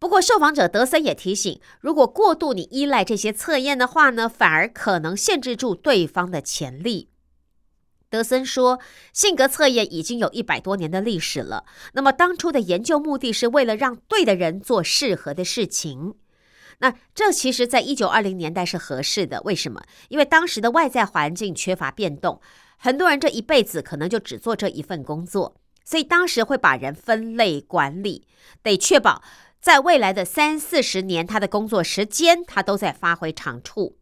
[0.00, 7.11] 不过，受访者德森也提醒，如果过度你依赖这些测验的话呢，反而可能限制住对方的潜力。
[8.12, 8.78] 德森说，
[9.14, 16.12] 性格测验已经有一百多年的历史了，那么当初的研究目的是为了让对的人做适合的事情。
[16.80, 19.40] 那这其实，在一九二零年代是合适的。
[19.44, 19.82] 为什么？
[20.10, 22.38] 因为当时的外在环境缺乏变动，
[22.76, 28.26] 很多人这一辈子可能就只做这一份工作，所以当时会把人分类管理，
[28.62, 29.22] 得确保
[29.58, 33.96] 在未来的三四十年，他的工作时间他都在发挥长处。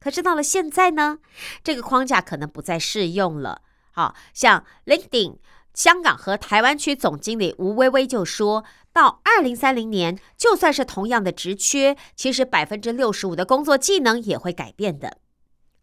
[0.00, 1.18] 可是到了现在呢，
[1.62, 3.62] 这个框架可能不再适用了。
[3.92, 5.36] 好像 LinkedIn
[5.74, 8.64] 香港和台湾区总经理吴薇薇就说。
[8.92, 15.18] 到二零三零年，就算是同样的职缺，其实百分之六十五的工作技能也会改变的。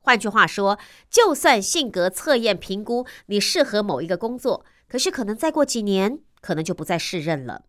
[0.01, 0.77] 换句话说，
[1.09, 7.63] 就算性格测验评估你适合某一个工作，可是可能再过几年，可能就不再适任了。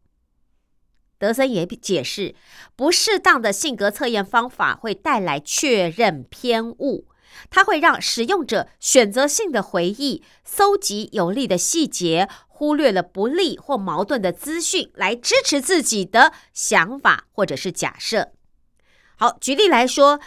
[1.18, 2.34] 德森也解释，
[2.76, 7.06] 不适当的性格测验方法会带来确认偏误。
[7.50, 18.32] 它会让使用者选择性的回忆、搜集有利的细节，忽略了不利或矛盾的资讯，来支持自己的想法或者是假设。
[19.16, 20.20] 好，举例来说，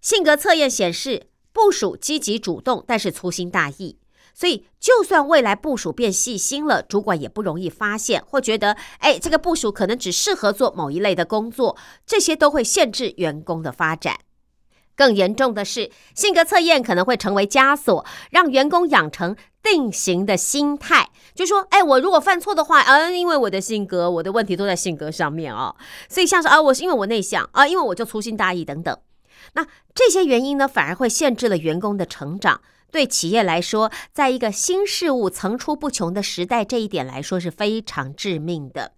[0.00, 3.98] 性格测验显示部署积极主动，但是粗心大意。
[4.34, 11.76] 所以，就算未来部署变细心了，主管也不容易发现，或觉得，哎，这个部署可能只适合做某一类的工作，
[12.06, 14.16] 这些都会限制员工的发展。
[14.94, 25.74] 更严重的是，性格测验可能会成为枷锁，让员工养成定型的心态，就说：“哎，我如果犯错的话，啊，因为我的性格，我的问题都在性格上面啊，
[26.08, 28.96] 所以像是啊，我是因为我内向啊，因为我就粗心大意等等。
[29.54, 32.60] 那这些原因呢，反而会限制了员工的成长。
[32.92, 38.92] 对企业来说，在一个新事物层出不穷的时代，这一点来说是非常致命的。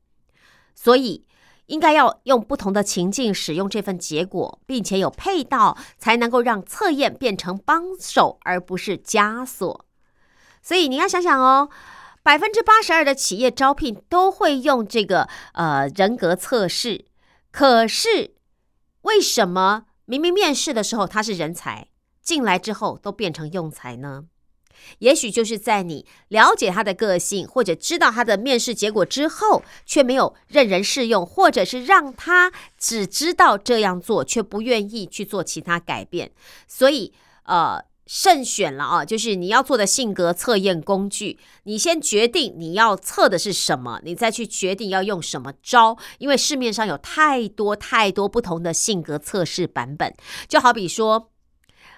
[0.75, 1.25] 所以。
[1.69, 9.87] 应该要用不同的情境使用这份结果，并且有配套，才能够让测验变成帮手，而不是枷锁。
[10.63, 11.71] 所以你要想想哦，
[12.23, 17.07] 百分之八十二的企业招聘都会用这个呃人格测试，
[17.51, 18.35] 可是
[19.01, 21.89] 为什么明明面试的时候他是人才，
[22.25, 24.25] 进来之后都变成用才呢？
[24.99, 36.33] 也许就是在你了解他的个性，或者知道他的面试结果之后，却没有任人适用，或者是让他只知道这样做，却不愿意去做其他改变。
[36.67, 37.15] 所以，
[37.45, 45.97] 呃，慎选了啊，就是你要做的性格测验工具，你先决定你要测的是什么，你再去决定要用什么招。
[46.19, 50.13] 因为市面上有太多太多不同的性格测试版本，
[50.49, 51.31] 就好比说。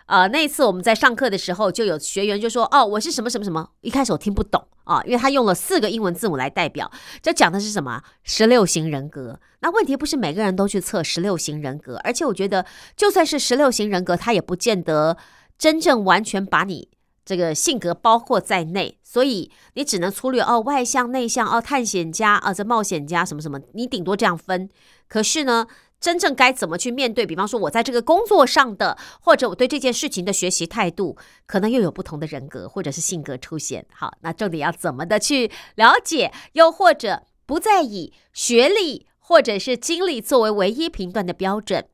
[0.06, 6.88] 呃，那一次我们在上课的时候，就有学员就说：“哦，我是什么什么什么。”一开始我听不懂啊，因为他用了四个英文字母来代表，
[7.20, 8.00] 这讲的是什么？
[8.22, 9.40] 十六型人格。
[9.60, 12.64] 那问题不是每个人都去测十六型人格，而且我觉得，
[12.96, 15.16] 就算是十六型人格，他也不见得
[15.58, 16.88] 真正完全把你
[17.24, 24.68] 这个性格包括在内，所以你只能粗略哦，外向、内向哦，探险家啊，这冒险家什么什么，你顶多这样分。
[25.08, 25.66] 可是呢？
[25.98, 27.26] 真正该怎么去面对？
[27.26, 31.16] 比方说，我在这个工作上的，或者我对这件事情的学习态度，
[31.46, 33.86] 可能又有不同的人格或者是性格出现。
[33.92, 36.32] 好，那重点要怎么的去了解？
[36.52, 41.88] 又或者不再以学历或者是经历作为唯一评断的标准？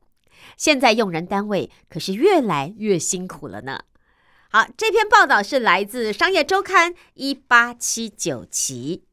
[0.57, 3.79] 现在用人单位可是越来越辛苦了呢。
[4.51, 9.05] 好，这篇报道是来自《商业周刊》一八七九期。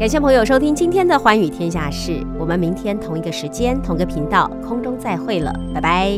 [0.00, 6.10] 感谢朋友收听今天的《寰宇天下事》，我们明天同一个时间、同个频道空中再会了，拜拜。